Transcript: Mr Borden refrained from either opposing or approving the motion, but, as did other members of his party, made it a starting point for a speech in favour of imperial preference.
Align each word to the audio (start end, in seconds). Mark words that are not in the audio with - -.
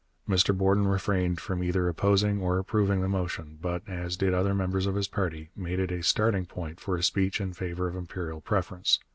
Mr 0.27 0.57
Borden 0.57 0.87
refrained 0.87 1.39
from 1.39 1.63
either 1.63 1.87
opposing 1.87 2.41
or 2.41 2.57
approving 2.57 3.01
the 3.01 3.07
motion, 3.07 3.59
but, 3.61 3.87
as 3.87 4.17
did 4.17 4.33
other 4.33 4.55
members 4.55 4.87
of 4.87 4.95
his 4.95 5.07
party, 5.07 5.51
made 5.55 5.77
it 5.77 5.91
a 5.91 6.01
starting 6.01 6.47
point 6.47 6.79
for 6.79 6.95
a 6.95 7.03
speech 7.03 7.39
in 7.39 7.53
favour 7.53 7.87
of 7.87 7.95
imperial 7.95 8.41
preference. 8.41 8.97